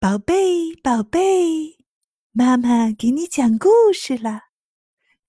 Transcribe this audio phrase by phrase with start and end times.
[0.00, 1.76] 宝贝，宝贝，
[2.30, 4.42] 妈妈给你讲故事了。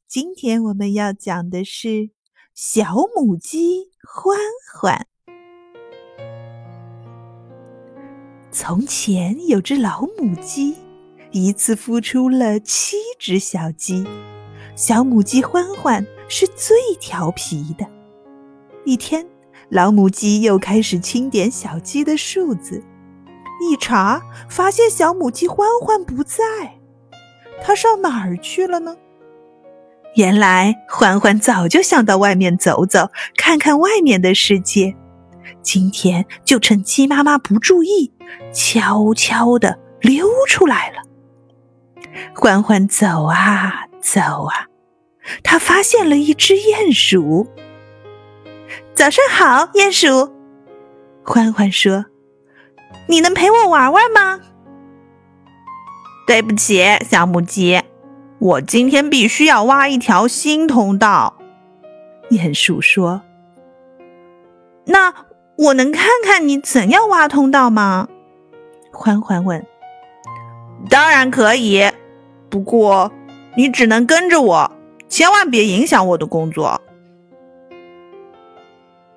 [0.07, 2.11] 今天我们要讲的是
[2.53, 4.37] 小母鸡欢
[4.71, 5.07] 欢。
[8.51, 10.75] 从前有只老母鸡，
[11.31, 14.05] 一次孵出了七只小鸡。
[14.75, 17.89] 小母鸡欢欢是最调皮的。
[18.85, 19.27] 一天，
[19.69, 22.83] 老母鸡又开始清点小鸡的数字。
[23.61, 26.43] 一查，发现小母鸡欢欢不在，
[27.61, 28.95] 它上哪儿去了呢？
[30.15, 34.95] 原来欢欢早就想到外面走走，看看外面的世界。
[35.61, 38.11] 今天就趁鸡妈妈不注意，
[38.53, 40.97] 悄悄地溜出来了。
[42.33, 44.67] 欢欢走啊走啊，
[45.43, 47.47] 他发现了一只鼹鼠。
[48.95, 50.33] 早上好，鼹鼠。
[51.23, 52.05] 欢欢说。
[53.09, 54.39] 你能陪我玩玩吗？
[56.27, 57.81] 对不起，小母鸡，
[58.37, 61.35] 我今天必须要挖一条新通道。
[62.29, 63.23] 鼹鼠说
[64.85, 65.11] ：“那
[65.57, 68.07] 我能看看你怎样挖通道吗？”
[68.93, 69.65] 欢欢问。
[70.87, 71.91] “当然可以，
[72.47, 73.11] 不过
[73.55, 74.71] 你只能跟着我，
[75.07, 76.79] 千万别影响我的工作。”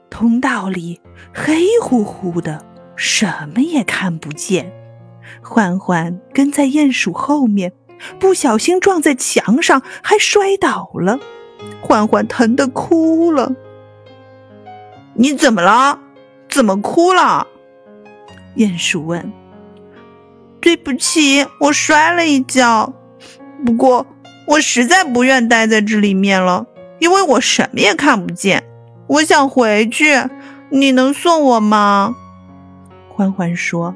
[0.08, 0.98] 通道里
[1.34, 2.71] 黑乎乎的。
[2.96, 4.72] 什么也看不见，
[5.42, 7.72] 欢欢跟在鼹鼠后面，
[8.18, 11.18] 不小心撞在墙上，还摔倒了。
[11.80, 13.52] 欢欢疼得哭了。
[15.14, 15.98] 你怎么了？
[16.48, 17.46] 怎么哭了？
[18.56, 19.32] 鼹鼠问。
[20.60, 22.92] 对不起，我摔了一跤。
[23.64, 24.06] 不过
[24.46, 26.66] 我实在不愿待在这里面了，
[26.98, 28.64] 因为我什么也看不见。
[29.06, 30.24] 我想回去，
[30.70, 32.16] 你能送我吗？
[33.12, 33.94] 欢欢说：“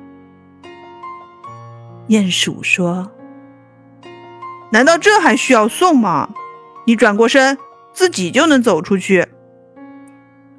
[2.08, 3.10] 鼹鼠说，
[4.70, 6.28] 难道这还需要送吗？
[6.86, 7.56] 你转过身，
[7.92, 9.26] 自己就能走出去。”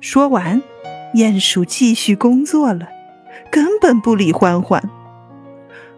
[0.02, 0.62] 说完，
[1.14, 2.88] 鼹鼠继续工作了，
[3.52, 4.82] 根本不理欢欢。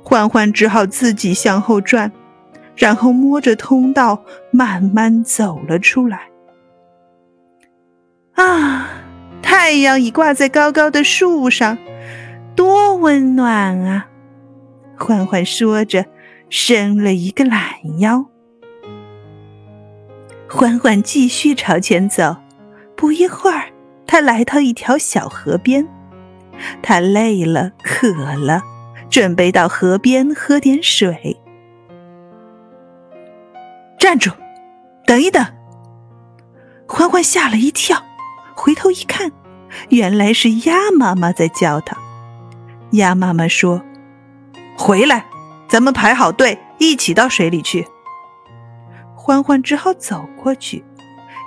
[0.04, 2.12] 欢欢只好自己向后转，
[2.76, 6.30] 然后摸着通道慢慢走了出来。
[8.34, 8.88] 啊，
[9.42, 11.78] 太阳已挂在高高的树上。
[13.00, 14.08] 温暖啊！
[14.98, 16.06] 欢欢说着，
[16.50, 18.26] 伸了一个懒腰。
[20.50, 22.36] 欢欢继续朝前走，
[22.96, 23.70] 不一会儿，
[24.06, 25.88] 他来到一条小河边。
[26.82, 28.62] 他累了，渴了，
[29.10, 31.40] 准备到河边喝点水。
[33.98, 34.32] 站住！
[35.06, 35.46] 等一等！
[36.88, 38.04] 欢欢吓了一跳，
[38.56, 39.32] 回头一看，
[39.90, 41.96] 原来是鸭妈妈在叫他。
[42.92, 43.82] 鸭妈妈说
[44.78, 45.26] ：“回来，
[45.68, 47.88] 咱们排好队，一起到水里去。”
[49.16, 50.84] 欢欢只好走过去，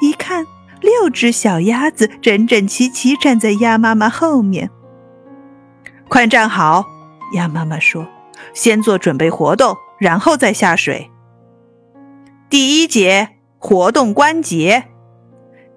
[0.00, 0.46] 一看，
[0.80, 4.70] 六只小鸭子整整齐齐站在鸭妈妈后面。
[6.08, 6.86] 快站好！
[7.32, 8.06] 鸭妈妈说
[8.54, 11.10] ：“先做准备活动，然后再下水。”
[12.48, 14.84] 第一节活动关节，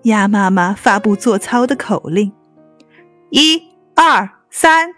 [0.03, 2.33] 鸭妈妈发布做操的口令
[3.31, 3.63] ：“一、
[3.95, 4.93] 二、三。”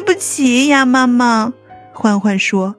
[0.00, 1.52] 对不起，鸭妈妈，
[1.92, 2.76] 欢欢说：“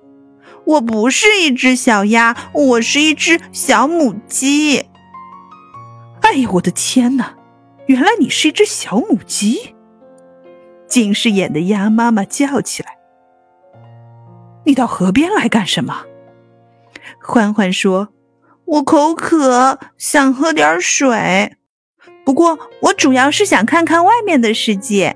[0.65, 4.87] 我不是一只小鸭，我是一只小母鸡。”
[6.21, 7.35] 哎呀，我的天哪！
[7.85, 9.75] 原来你是一只小母鸡！
[10.87, 12.97] 近视眼的鸭妈妈叫起来
[14.65, 16.05] ：“你到河边来干什么？”
[17.21, 18.09] 欢欢说
[18.65, 21.55] ：“我口渴，想喝点水。
[22.25, 25.15] 不过，我主要是想看看外面的世界。”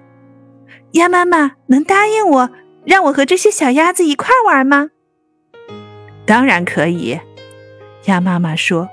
[0.95, 2.49] 鸭妈妈能答应我，
[2.85, 4.91] 让我和这些小鸭子一块玩吗？
[6.25, 7.19] 当然可以，
[8.05, 8.87] 鸭妈妈说：“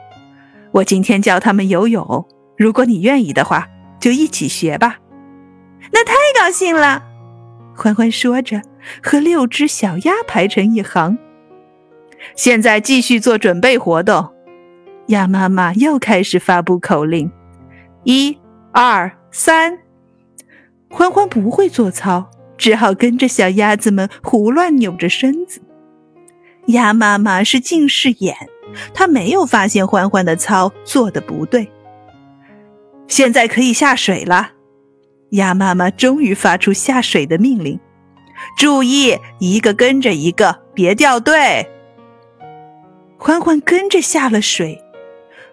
[0.72, 2.26] 我今天教他们游泳，
[2.58, 3.68] 如果你愿意的话，
[4.00, 4.98] 就一起学吧。”
[5.94, 7.04] 那太高兴了！
[7.76, 8.60] 欢欢说着，
[9.00, 11.16] 和六只小鸭排成一行。
[12.34, 14.28] 现在继续做准备活动，
[15.06, 17.30] 鸭妈妈又开始发布口令：
[18.02, 18.36] 一、
[18.72, 19.78] 二、三。
[20.92, 25.62] 欢欢不会做操，只好跟着小鸭子们胡乱扭着身子。
[26.66, 28.36] 鸭妈妈是近视眼，
[28.92, 31.72] 她没有发现欢欢的操做的不对。
[33.08, 34.52] 现在可以下水了，
[35.30, 37.80] 鸭妈妈终于发出下水的命令。
[38.58, 41.68] 注意，一个跟着一个，别掉队。
[43.18, 44.82] 欢欢跟着下了水，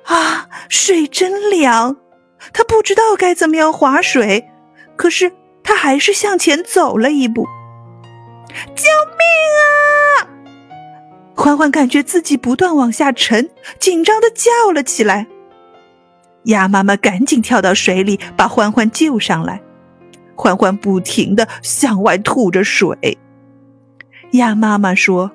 [0.04, 1.98] 啊，水真凉，
[2.52, 4.50] 他不知道该怎么样划水。
[5.00, 5.32] 可是
[5.64, 7.46] 他还是向前走了一步，
[8.76, 8.84] 救
[9.18, 10.28] 命啊！
[11.34, 13.50] 欢欢感觉自己不断往下沉，
[13.80, 15.26] 紧张的叫了起来。
[16.44, 19.62] 鸭妈妈赶紧跳到水里，把欢欢救上来。
[20.36, 23.18] 欢欢不停的向外吐着水。
[24.32, 25.32] 鸭妈妈说：“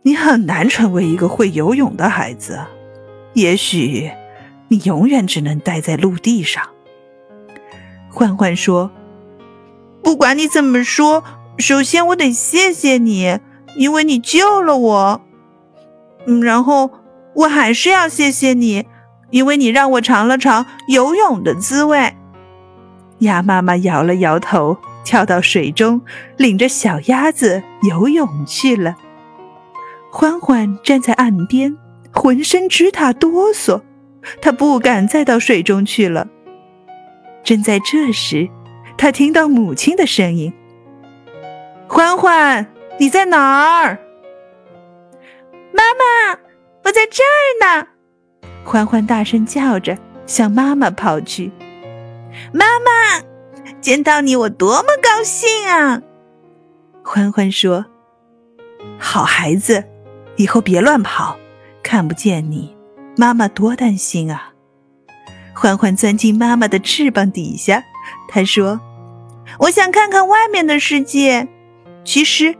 [0.00, 2.58] 你很难成为一个会游泳的孩子，
[3.34, 4.10] 也许
[4.68, 6.66] 你永远只能待在陆地上。”
[8.18, 8.90] 欢欢说
[10.02, 11.22] ：“不管你怎么说，
[11.56, 13.38] 首先我得谢谢你，
[13.76, 15.20] 因为你救了我。
[16.26, 16.90] 嗯，然后
[17.36, 18.86] 我还是要谢谢你。”
[19.30, 22.16] 因为你让我尝了尝游泳的滋味，
[23.18, 26.00] 鸭妈妈摇了摇头，跳到水中，
[26.38, 28.96] 领着小鸭子游泳去了。
[30.10, 31.76] 欢欢站在岸边，
[32.10, 33.82] 浑身直打哆嗦，
[34.40, 36.26] 他不敢再到水中去了。
[37.44, 38.48] 正在这时，
[38.96, 40.52] 他听到母亲的声音
[41.88, 42.66] ：“欢欢，
[42.98, 43.98] 你在哪儿
[45.72, 46.38] ？”“妈妈，
[46.84, 47.86] 我在这儿呢。”
[48.64, 49.96] 欢欢大声叫着，
[50.26, 51.50] 向妈妈跑去。
[52.52, 53.24] 妈妈，
[53.80, 56.02] 见到你我多么高兴啊！
[57.02, 57.86] 欢欢说
[59.00, 59.84] ：“好孩子，
[60.36, 61.38] 以后别乱跑，
[61.82, 62.76] 看不见你，
[63.16, 64.47] 妈妈多担心啊。”
[65.60, 67.82] 欢欢钻进妈妈的翅膀底下，
[68.28, 68.80] 他说
[69.58, 71.48] ：“我想看看外面的世界。
[72.04, 72.56] 其实，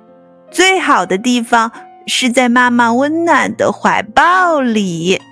[0.50, 1.70] 最好的地方
[2.08, 5.22] 是在妈妈温暖的怀抱里。”